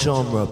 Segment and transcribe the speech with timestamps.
[0.00, 0.48] genre.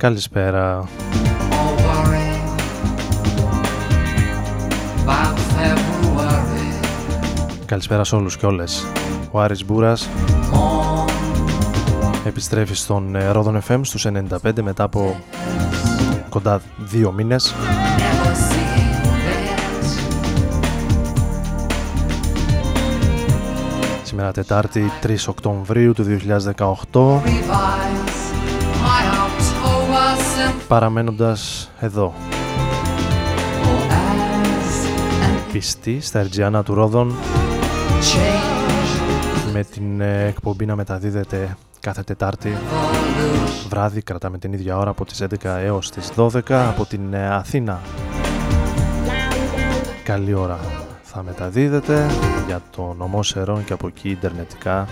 [0.00, 0.88] Καλησπέρα.
[7.66, 8.86] Καλησπέρα σε όλους και όλες.
[9.30, 10.08] Ο Άρης Μπούρας
[12.24, 15.20] επιστρέφει στον ε, Ρόδον FM στους 95 μετά από
[16.28, 17.54] κοντά δύο μήνες.
[24.02, 26.04] Σήμερα Τετάρτη 3 Οκτωβρίου του
[26.92, 28.09] 2018
[30.70, 32.14] παραμένοντας εδώ.
[35.52, 37.14] Πιστή στα Ερτζιάνα του Ρόδων
[39.52, 42.56] με την ε, εκπομπή να μεταδίδεται κάθε Τετάρτη
[43.68, 47.80] βράδυ, κρατάμε την ίδια ώρα από τις 11 έως τις 12 από την ε, Αθήνα.
[50.04, 50.58] Καλή ώρα
[51.02, 52.06] θα μεταδίδεται
[52.46, 54.88] για το νομό Σερών και από εκεί ιντερνετικά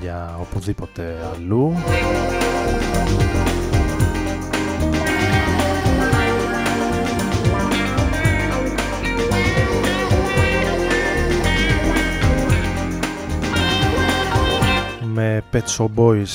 [0.00, 1.74] για οπουδήποτε αλλού.
[15.12, 16.26] Με Pet Shop Boys.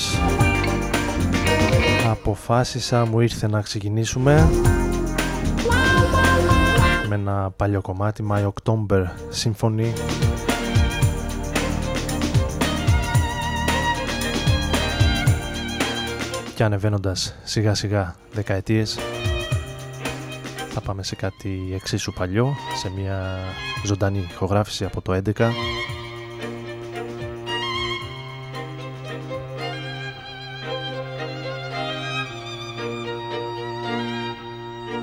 [2.10, 4.48] Αποφάσισα, μου ήρθε να ξεκινήσουμε
[7.08, 9.04] με ένα παλιό κομμάτι My October
[9.42, 9.92] Symphony
[16.54, 18.98] και ανεβαίνοντας σιγά σιγά δεκαετίες
[20.70, 23.38] θα πάμε σε κάτι εξίσου παλιό, σε μια
[23.84, 25.50] ζωντανή ηχογράφηση από το 11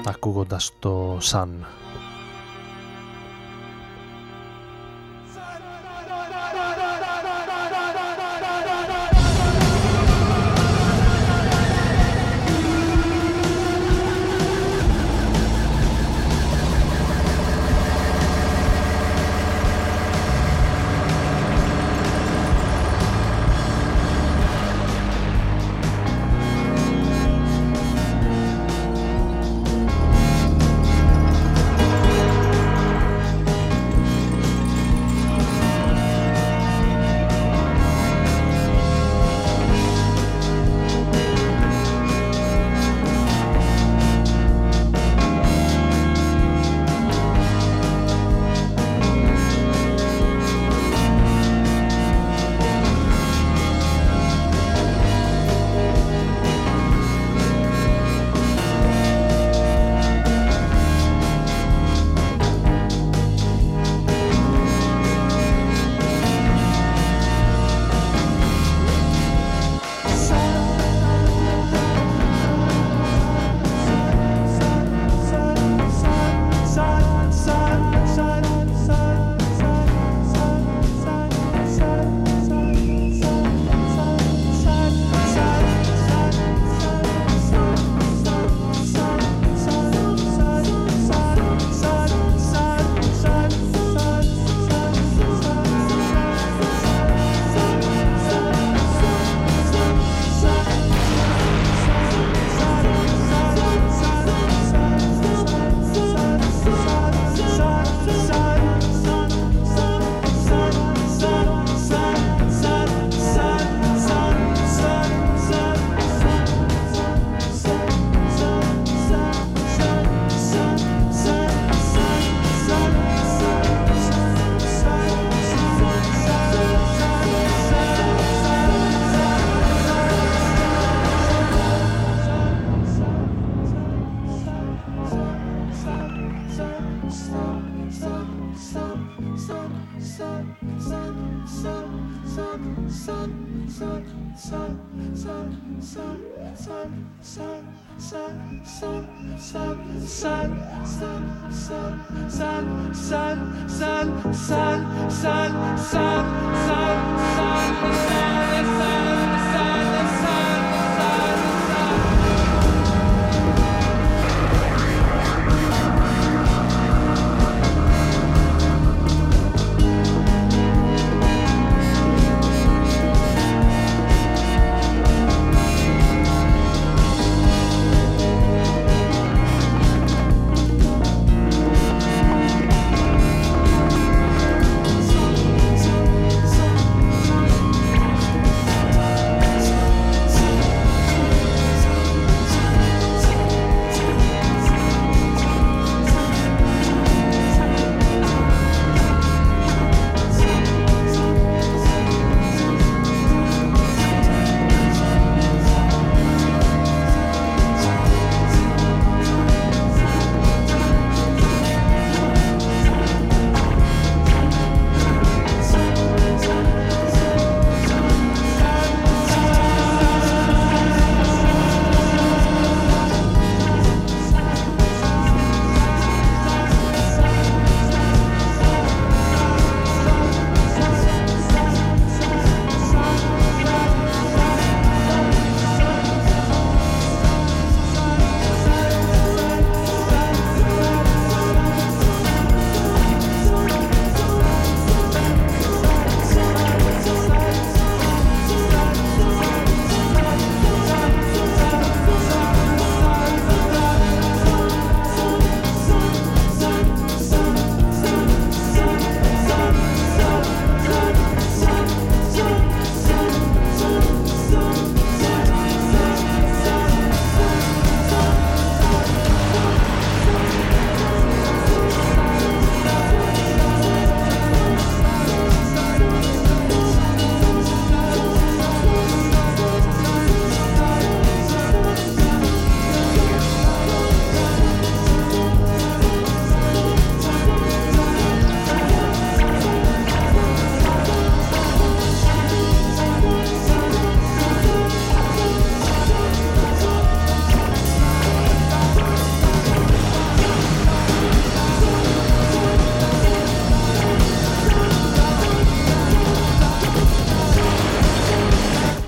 [0.05, 1.47] ακούγοντας το Sun.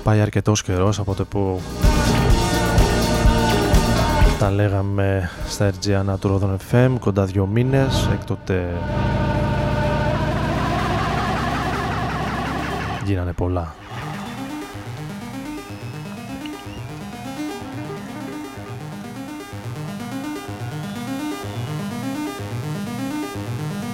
[0.04, 1.60] Πάει αρκετός καιρός από το που
[4.38, 8.80] τα λέγαμε στα RGA του Rodon FM κοντά δύο μήνες έκτοτε
[13.04, 13.74] γίνανε πολλά.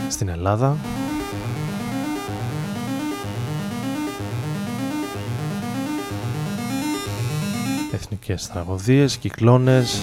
[0.09, 0.76] Στην Ελλάδα
[7.93, 10.01] εθνικές τραγωδίες, κυκλώνες.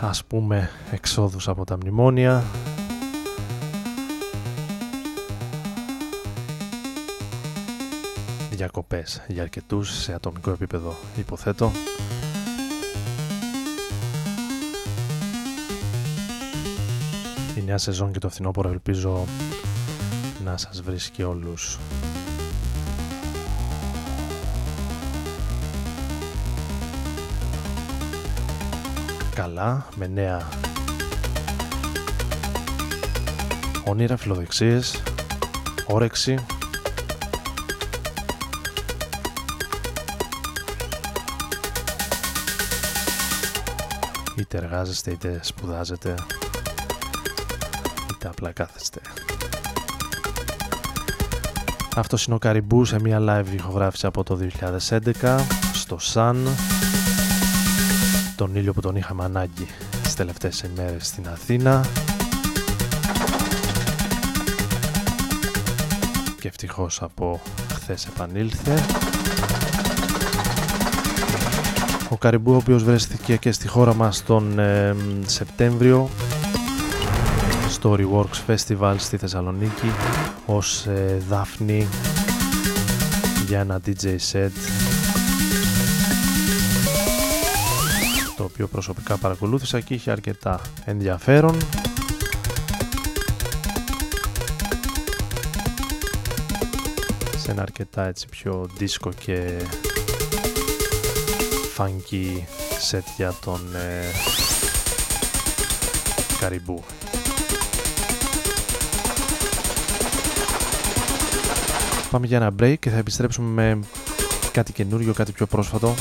[0.00, 2.44] Ας πούμε εξόδους από τα μνημόνια.
[8.50, 11.72] Διακοπές για αρκετούς σε ατομικό επίπεδο υποθέτω.
[17.56, 19.24] Η νέα σεζόν και το φθινόπωρο ελπίζω
[20.44, 21.78] να σας βρίσκει όλους
[29.34, 30.48] καλά, με νέα
[33.84, 35.02] όνειρα, φιλοδεξίες,
[35.86, 36.44] όρεξη.
[44.36, 46.14] Είτε εργάζεστε είτε σπουδάζετε
[48.12, 49.00] είτε απλά κάθεστε.
[51.96, 54.38] Αυτό είναι ο Καριμπού σε μια live ηχογράφηση από το
[54.90, 55.38] 2011
[55.72, 56.36] στο Sun
[58.36, 59.66] τον ήλιο που τον είχαμε ανάγκη
[60.00, 61.84] στις τελευταίες ημέρες στην Αθήνα.
[66.40, 67.40] Και ευτυχώς από
[67.74, 68.84] χθες επανήλθε.
[72.08, 76.08] Ο Καριμπού ο οποίος βρέθηκε και στη χώρα μας τον ε, Σεπτέμβριο
[77.68, 79.90] στο Reworks Festival στη Θεσσαλονίκη
[80.46, 81.88] ως ε, Δάφνη
[83.46, 84.93] για ένα DJ set
[88.54, 91.56] οποίο προσωπικά παρακολούθησα και είχε αρκετά ενδιαφέρον.
[97.36, 99.62] Σε ένα αρκετά έτσι πιο δίσκο και
[101.76, 102.42] funky
[102.90, 104.04] set για τον ε,
[106.40, 106.82] Καριμπού.
[112.10, 113.86] Πάμε για ένα break και θα επιστρέψουμε με
[114.52, 115.94] κάτι καινούριο, κάτι πιο πρόσφατο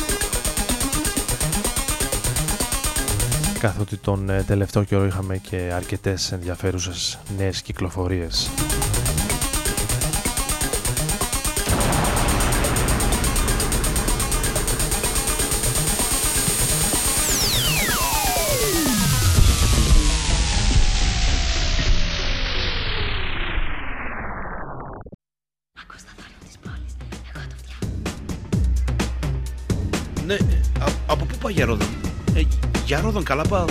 [3.64, 8.50] καθότι τον ε, τελευταίο καιρό είχαμε και αρκετές ενδιαφέρουσες νέες κυκλοφορίες.
[33.14, 33.66] Για Ρόδον καλά πάω.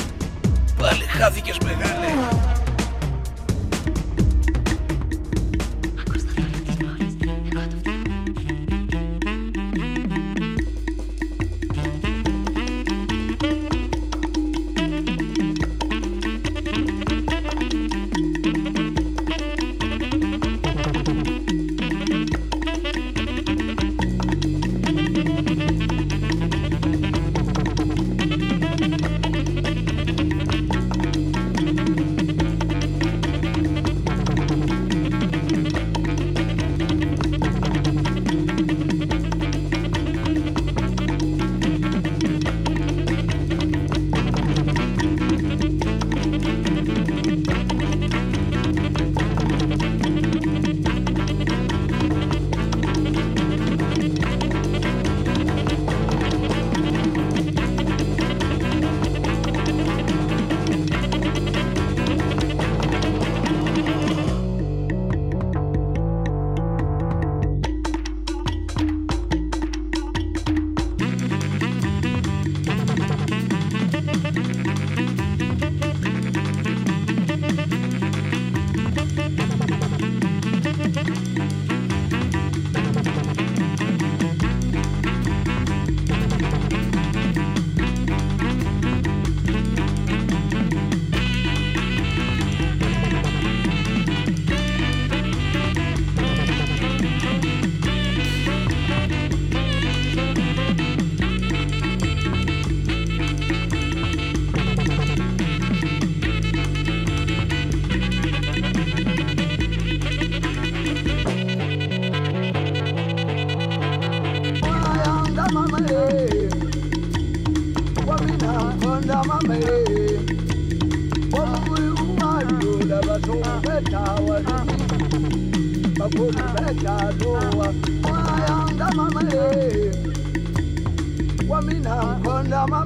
[0.79, 1.59] Πάλι χάθηκες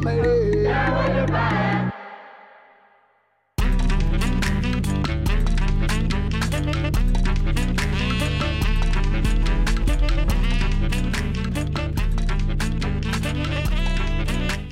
[0.03, 0.57] μεγάλε.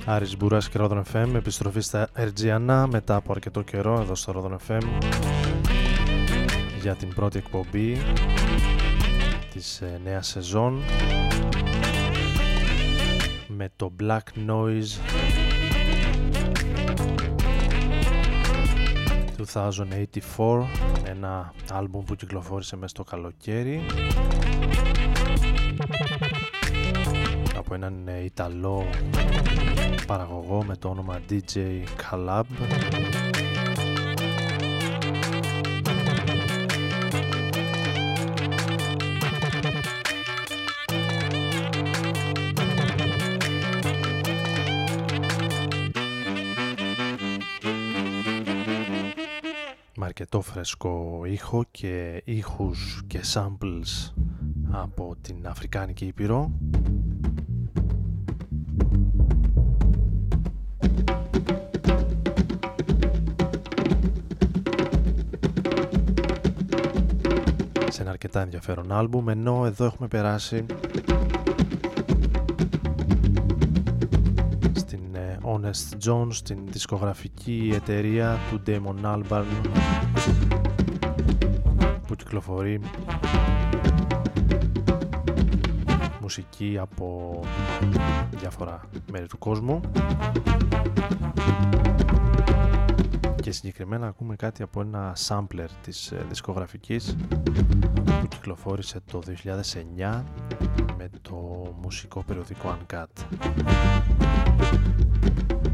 [0.07, 4.59] Άρης Μπούρας και Ρόδον FM επιστροφή στα Ερτζιανά μετά από αρκετό καιρό εδώ στο Ρόδον
[4.69, 4.83] FM
[6.85, 7.97] για την πρώτη εκπομπή
[9.53, 10.83] της ε, νέας σεζόν.
[13.47, 14.99] Με το Black Noise
[20.37, 20.65] 2084
[21.05, 23.87] ένα άλμπουμ που κυκλοφόρησε μέσα στο καλοκαίρι.
[27.57, 28.87] Από έναν ε, Ιταλό
[30.07, 32.45] παραγωγό με το όνομα DJ Calab
[50.17, 54.13] αρκετό φρέσκο ήχο και ήχους και samples
[54.71, 56.51] από την Αφρικάνικη Ήπειρο.
[67.89, 70.67] Σε ένα αρκετά ενδιαφέρον άλμπουμ ενώ εδώ έχουμε περάσει
[75.65, 79.45] Honest Jones την δισκογραφική εταιρεία του Damon Albarn
[82.07, 82.81] που κυκλοφορεί
[86.21, 87.41] μουσική από
[88.31, 89.81] διάφορα μέρη του κόσμου
[93.43, 97.17] και συγκεκριμένα ακούμε κάτι από ένα sampler της ε, δισκογραφικής
[98.21, 99.23] που κυκλοφόρησε το
[99.99, 100.23] 2009
[100.97, 101.35] με το
[101.83, 103.25] μουσικό περιοδικό Uncut.
[104.59, 105.74] ピッ!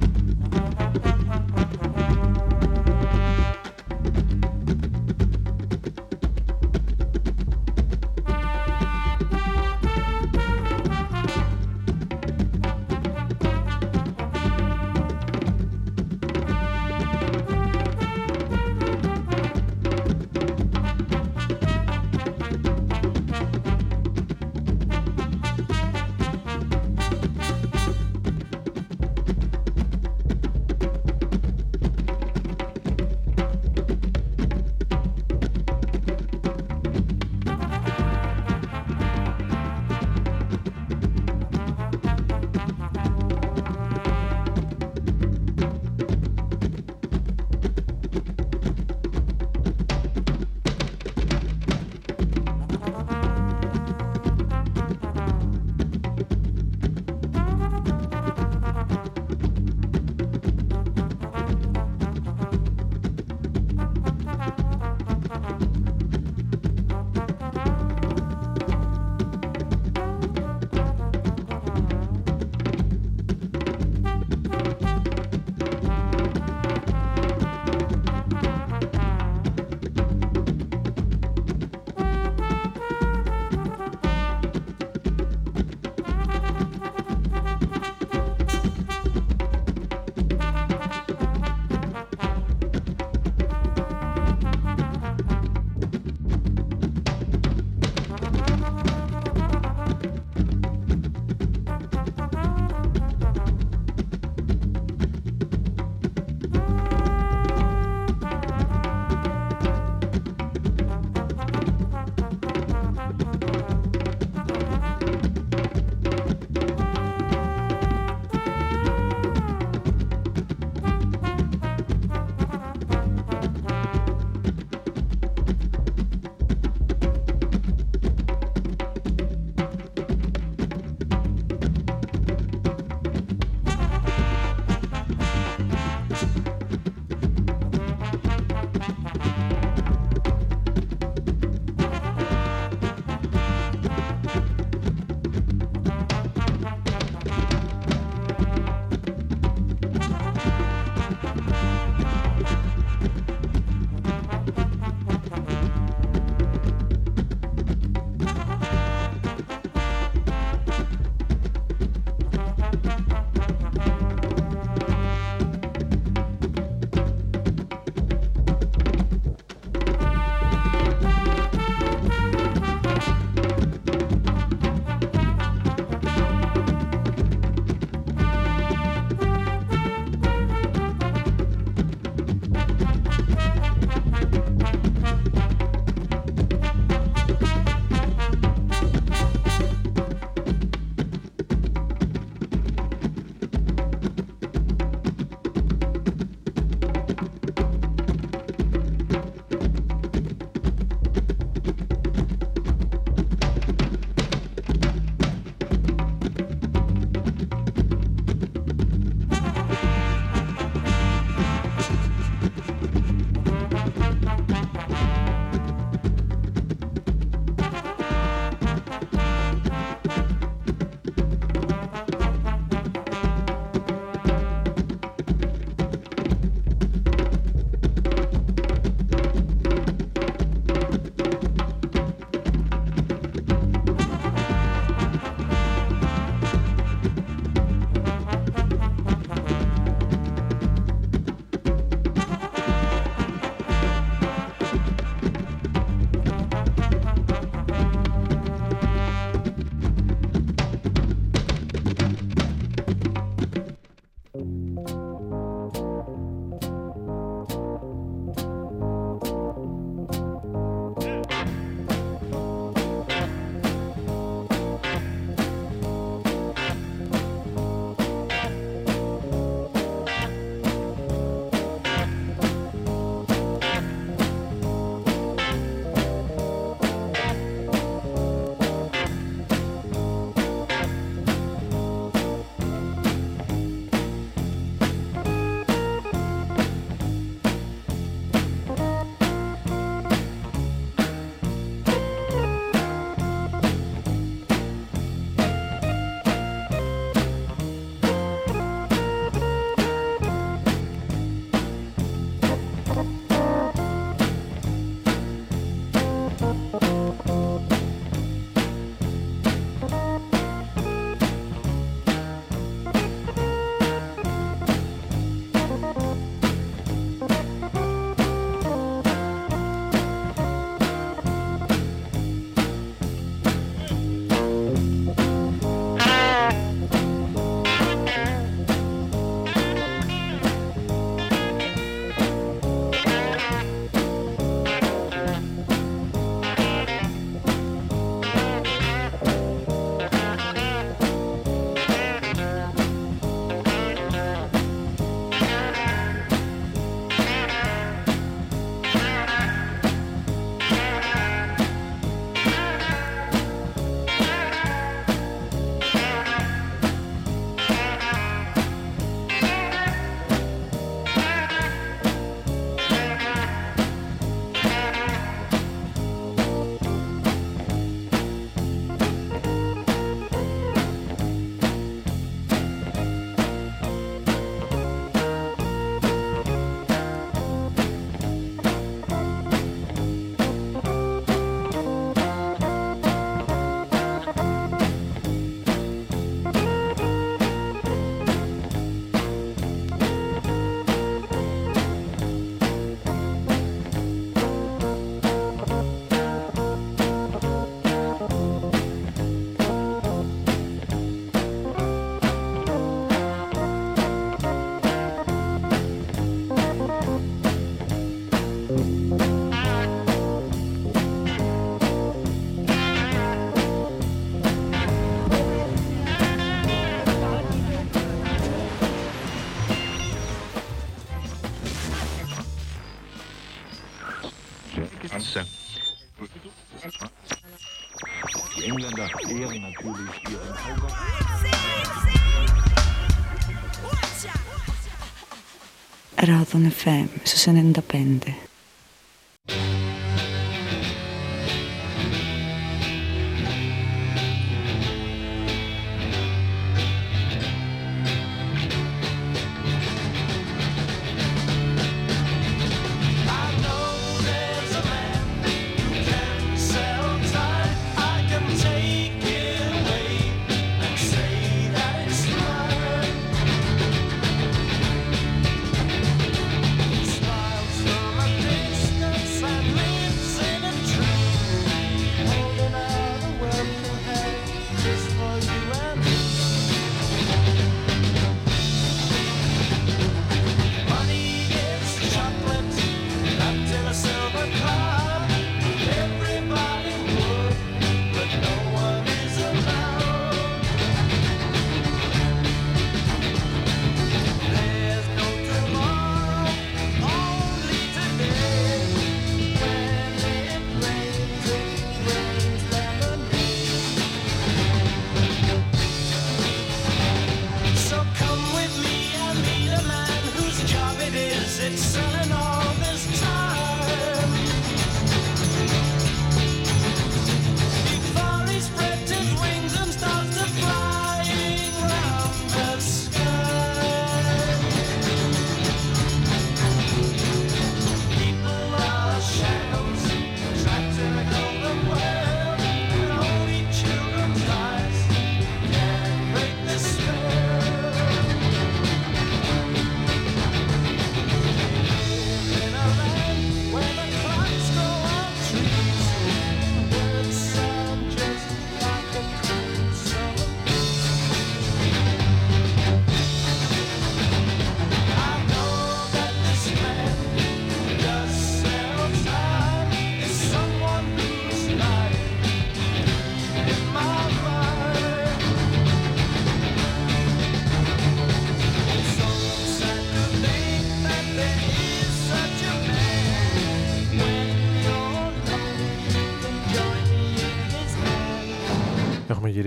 [436.50, 438.49] van FM, ze zijn independent.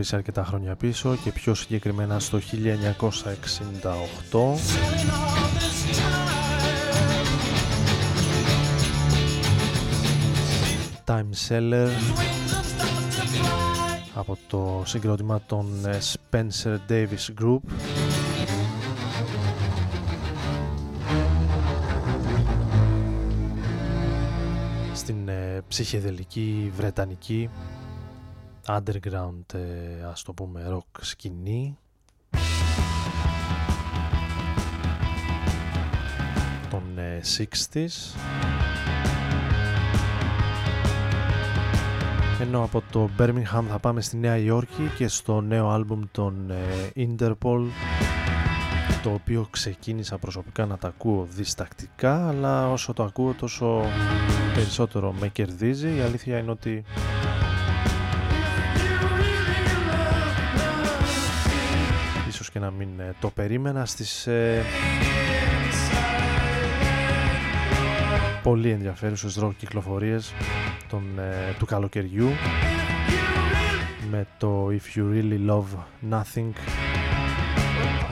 [0.04, 2.44] Γυρίσει αρκετά χρόνια πίσω και πιο συγκεκριμένα στο 1968
[11.06, 11.90] Time Seller.
[14.14, 17.60] Από το συγκρότημα των ε, Spencer Davis Group.
[24.94, 27.50] Στην ε, ψυχεδελική βρετανική
[28.68, 31.78] underground ε, ας το πούμε rock σκηνή.
[36.70, 37.90] Των 60s ε,
[42.44, 46.92] ενώ από το Birmingham θα πάμε στη Νέα Υόρκη και στο νέο άλμπουμ των ε,
[46.96, 47.68] Interpol
[49.04, 53.82] το οποίο ξεκίνησα προσωπικά να τα ακούω διστακτικά αλλά όσο το ακούω τόσο
[54.54, 55.96] περισσότερο με κερδίζει.
[55.96, 56.84] Η αλήθεια είναι ότι
[62.54, 64.64] και να μην ε, το περίμενα στις ε,
[68.44, 70.34] πολύ ενδιαφέρουσες ροκ κυκλοφορίες
[70.90, 72.30] των, ε, του καλοκαιριού
[74.10, 75.78] με το If You Really Love
[76.12, 76.52] Nothing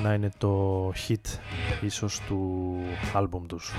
[0.04, 1.40] να είναι το hit
[1.82, 2.76] ίσως του
[3.14, 3.74] άλμπουμ τους.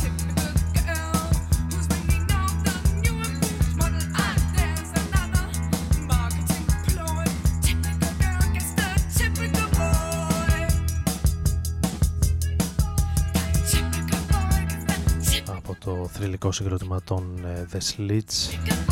[15.45, 18.88] από το θρηλυκό συγκρότημα των ε, The Slits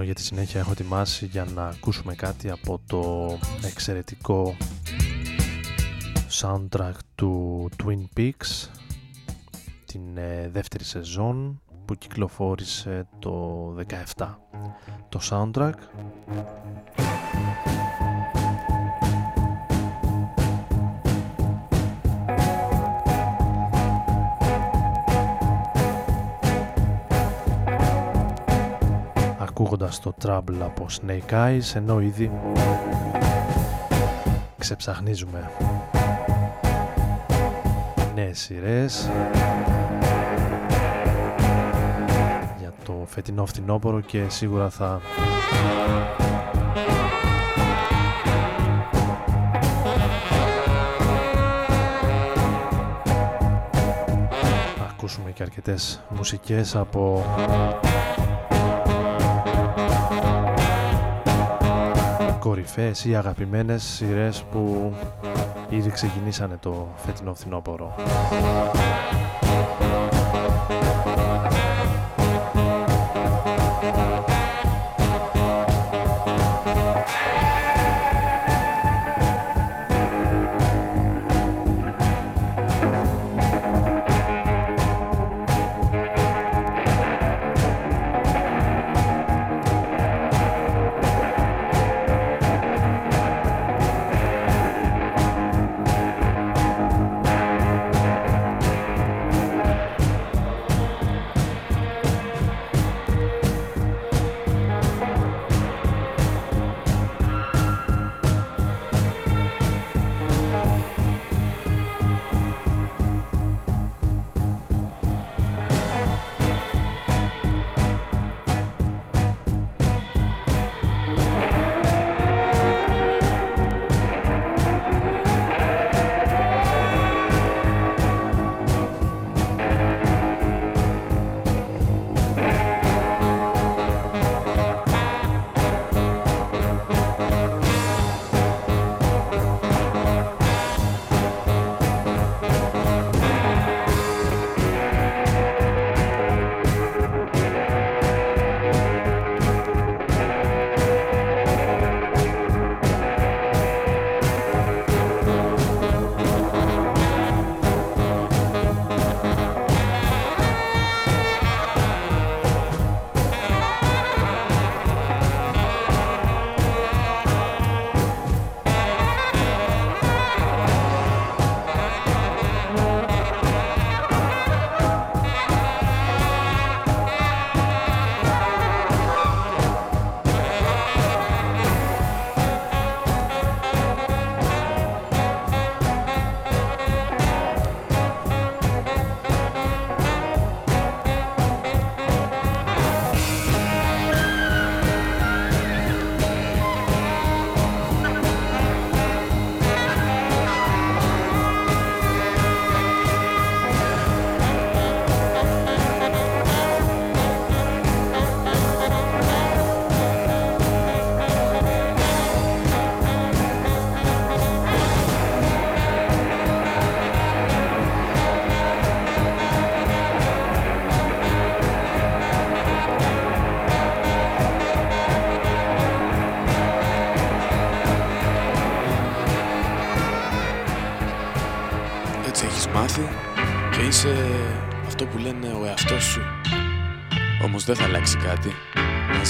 [0.00, 4.56] ενώ για τη συνέχεια έχω ετοιμάσει για να ακούσουμε κάτι από το εξαιρετικό
[6.40, 8.68] soundtrack του Twin Peaks
[9.86, 13.74] την ε, δεύτερη σεζόν που κυκλοφόρησε το
[14.16, 14.34] 17
[15.08, 15.74] το soundtrack
[29.60, 32.30] ακούγοντας το Trouble από Snake Eyes ενώ ήδη
[34.58, 35.50] ξεψαχνίζουμε
[38.14, 39.10] νέες σειρές
[42.58, 45.00] για το φετινό φθινόπωρο και σίγουρα θα
[54.90, 57.24] ακούσουμε και αρκετές μουσικές από
[62.40, 64.92] κορυφαίες ή αγαπημένες σειρές που
[65.68, 67.94] ήδη ξεκινήσανε το φετινό φθινόπωρο.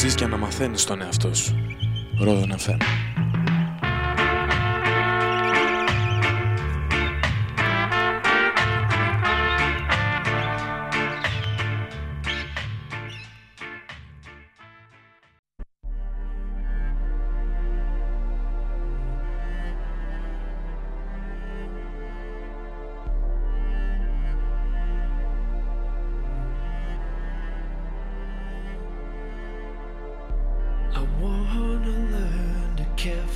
[0.00, 1.54] Ζεις και να μαθαίνεις τον εαυτό σου.
[2.18, 2.99] Ρόδο FM.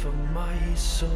[0.04, 1.08] For my soul.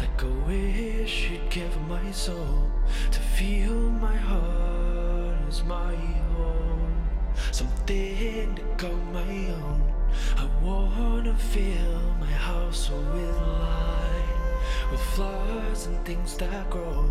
[0.00, 2.68] Like a wish you'd give my soul
[3.12, 5.94] To feel my heart is my
[6.34, 7.06] home
[7.52, 9.30] Something to go my
[9.62, 9.92] own.
[10.36, 17.08] I wanna fill my household with light With flowers and things that grow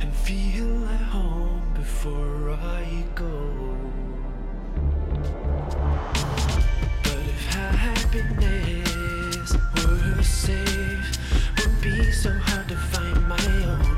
[0.00, 3.78] And feel at home before I go.
[7.04, 8.93] But if happiness
[9.86, 11.18] were safe
[11.58, 13.93] would be so hard to find my own.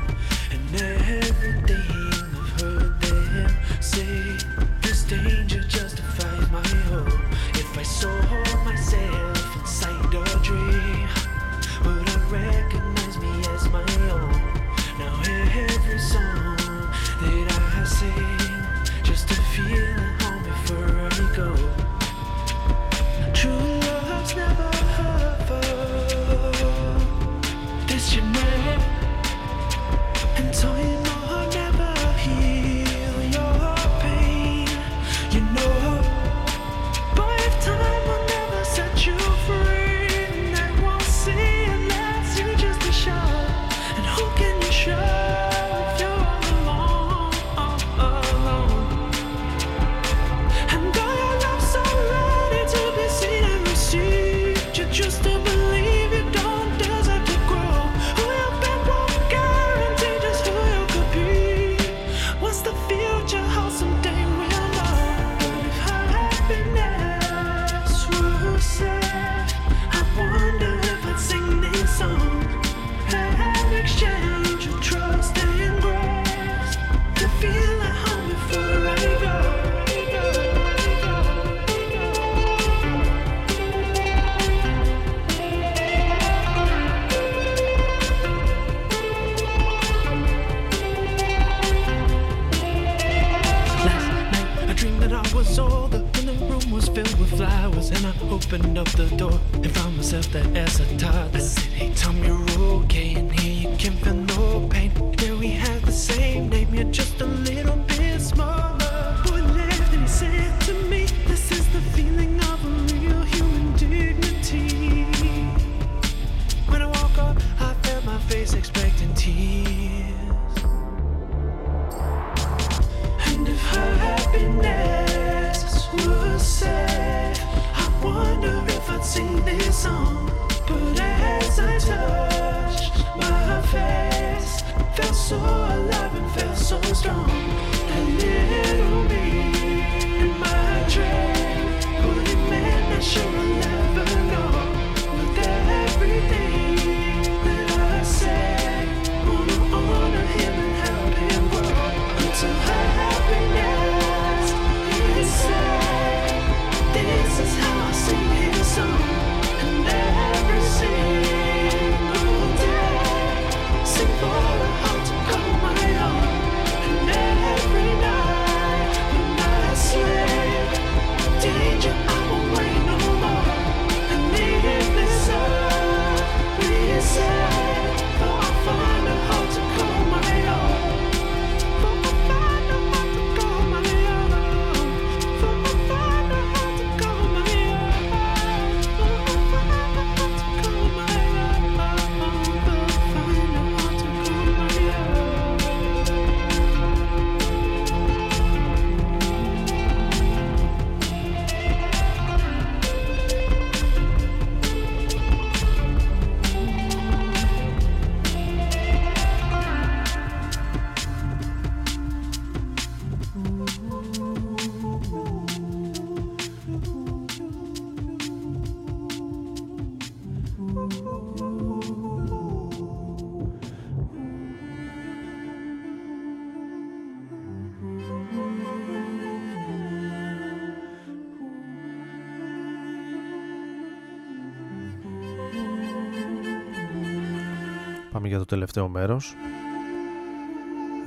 [238.47, 239.35] το τελευταίο μέρος.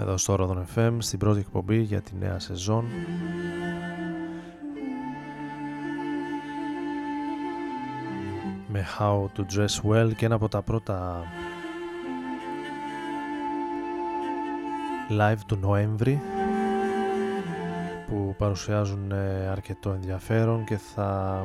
[0.00, 2.84] Εδώ στο Rodon FM στην πρώτη εκπομπή για τη νέα σεζόν.
[8.68, 11.22] Με How to Dress Well και ένα από τα πρώτα
[15.10, 16.20] live του Νοέμβρη
[18.08, 21.42] που παρουσιάζουν ε, αρκετό ενδιαφέρον και θα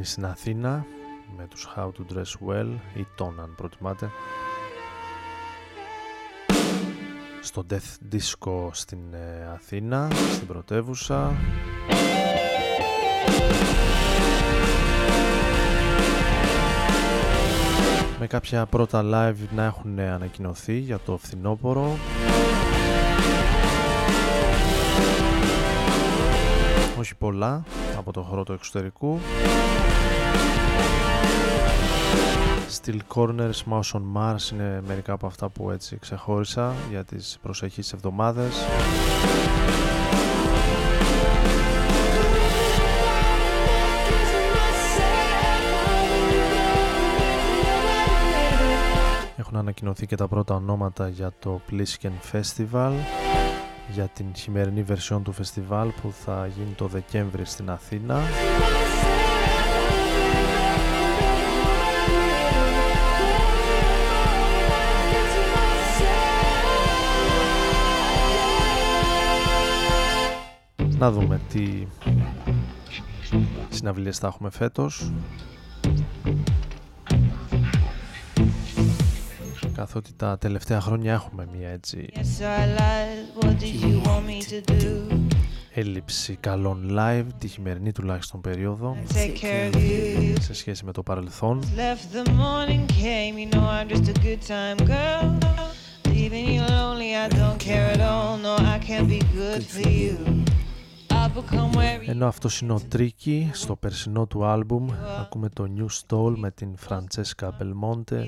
[0.00, 0.86] γίνει στην Αθήνα
[1.36, 4.10] με τους How to Dress Well ή τον αν προτιμάτε.
[7.40, 11.36] Στο Death Disco στην ε, Αθήνα, στην πρωτεύουσα.
[18.18, 21.96] Με κάποια πρώτα live να έχουν ανακοινωθεί για το φθινόπωρο
[27.20, 27.64] πολλά
[27.96, 29.18] από το χώρο του εξωτερικού.
[32.82, 37.92] Steel Corners, Mouse on Mars είναι μερικά από αυτά που έτσι ξεχώρισα για τις προσεχείς
[37.92, 38.54] εβδομάδες.
[49.36, 52.92] Έχουν ανακοινωθεί και τα πρώτα ονόματα για το Plisken Festival
[53.92, 58.20] για την χειμερινή βερσιόν του φεστιβάλ που θα γίνει το Δεκέμβρη στην Αθήνα.
[70.98, 71.86] Να δούμε τι
[73.68, 75.12] συναυλίες θα έχουμε φέτος.
[79.80, 82.08] Καθότι τα τελευταία χρόνια έχουμε μια έτσι
[85.74, 88.96] έλλειψη καλών live τη χειμερινή τουλάχιστον περίοδο
[90.40, 91.64] σε σχέση με το παρελθόν
[102.06, 104.88] ενώ αυτό είναι ο Τρίκι στο περσινό του άλμπουμ
[105.20, 108.26] ακούμε το New Stall με την Φραντσέσκα Μπελμόντε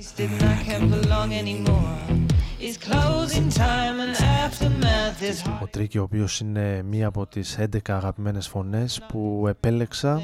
[5.62, 10.22] ο Τρίκι ο οποίος είναι μία από τις 11 αγαπημένες φωνές που επέλεξα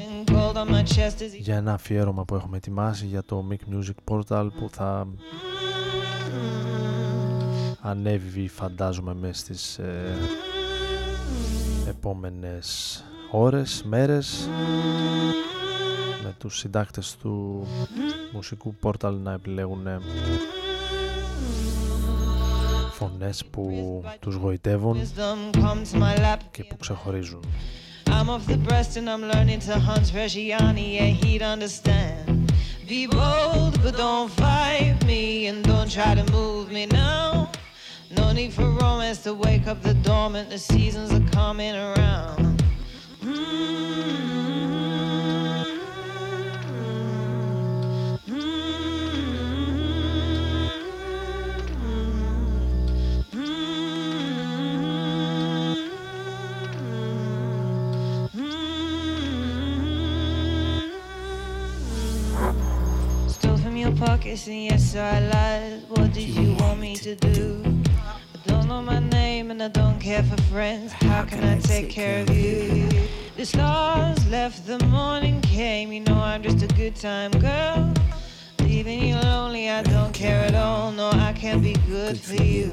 [1.39, 5.07] για ένα αφιέρωμα που έχουμε ετοιμάσει για το Mic Music Portal που θα
[7.81, 10.15] ανέβει φαντάζομαι μέσα στις ε,
[11.99, 14.49] επόμενες ώρες, μέρες
[16.23, 17.67] με τους συντάκτες του
[18.33, 19.87] μουσικού πόρταλ να επιλέγουν
[22.91, 23.71] φωνές που
[24.19, 24.97] τους γοητεύουν
[26.51, 27.43] και που ξεχωρίζουν.
[28.07, 32.51] I'm off the breast and I'm learning to hunt Reggiani, yeah, he'd understand.
[32.91, 37.38] Be bold, but don't fight me and don't try to move me now.
[38.11, 42.63] No need for romance to wake up the dormant, the seasons are coming around.
[63.27, 65.83] Stole from your pockets and yes I lied.
[65.89, 67.78] What did you want me to do?
[68.69, 70.91] I don't know my name and I don't care for friends.
[70.91, 72.87] How can I take care of you?
[73.35, 75.91] The stars left, the morning came.
[75.91, 77.91] You know I'm just a good time girl.
[78.59, 80.91] Leaving you lonely, I don't care at all.
[80.91, 82.71] No, I can't be good for you.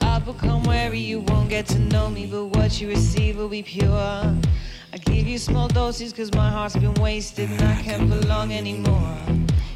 [0.00, 3.62] I'll become wary, you won't get to know me, but what you receive will be
[3.62, 3.88] pure.
[3.88, 9.18] I give you small doses cause my heart's been wasted and I can't belong anymore.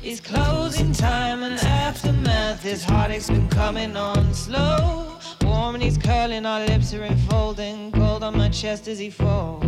[0.03, 2.65] It's closing time and aftermath.
[2.65, 5.10] This heartache's been coming on slow.
[5.51, 7.91] Warm and he's curling, our lips are enfolding.
[7.91, 9.65] Cold on my chest as he falls.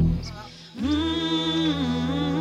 [0.78, 2.31] Mm-hmm.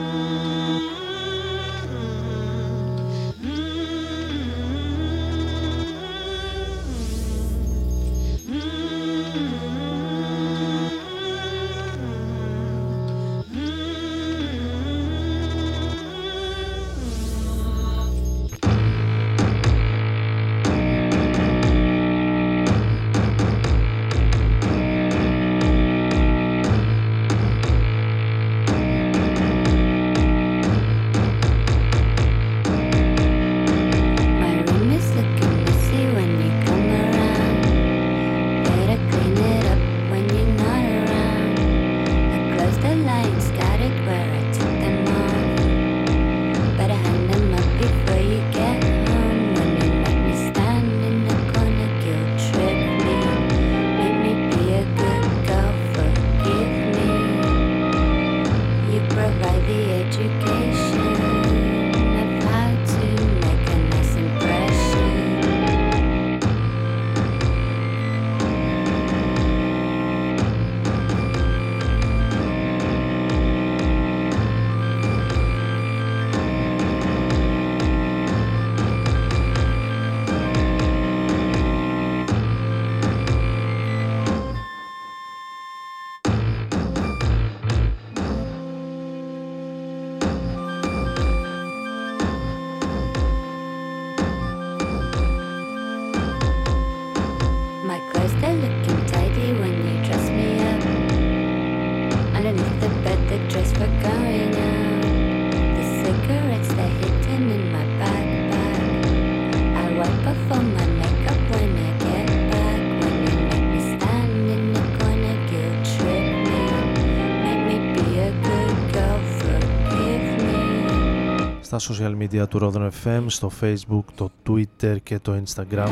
[121.77, 125.87] στα social media του FM, στο facebook, το twitter και το instagram.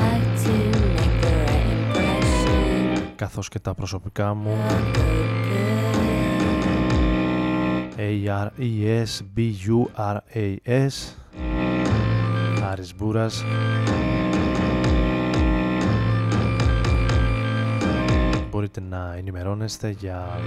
[3.15, 4.57] Καθώς και τα προσωπικά μου.
[7.97, 10.93] A-R-E-S B-U-R-A-S
[12.71, 13.43] Άρης Μπούρας.
[18.49, 20.39] Μπορείτε να ενημερώνεστε για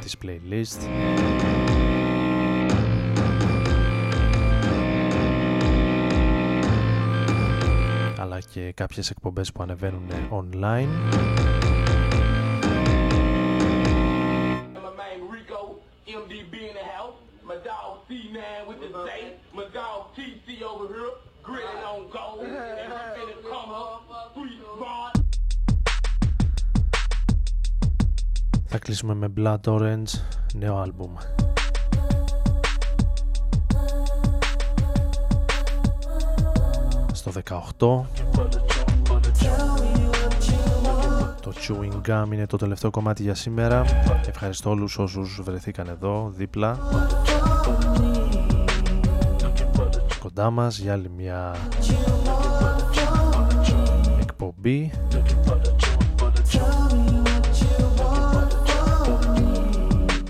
[0.00, 0.86] τις playlists
[8.52, 10.88] και κάποιες εκπομπές που ανεβαίνουν online.
[28.72, 30.20] Θα κλείσουμε με Blood Orange,
[30.54, 31.14] νέο άλμπουμ.
[37.20, 37.32] στο
[37.78, 38.02] 18
[41.40, 43.84] το Chewing Gum είναι το τελευταίο κομμάτι για σήμερα.
[44.28, 46.78] Ευχαριστώ όλους όσους βρεθήκαν εδώ δίπλα.
[50.18, 51.54] Κοντά μας για άλλη μια
[54.20, 54.90] εκπομπή.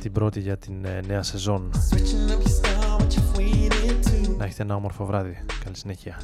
[0.01, 1.71] Την πρώτη για την ε, νέα σεζόν.
[4.39, 5.45] Να έχετε ένα όμορφο βράδυ.
[5.65, 6.19] Καλή συνέχεια.